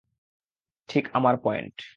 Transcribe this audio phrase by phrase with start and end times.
[0.89, 1.81] ঠিক আমার পয়েন্ট!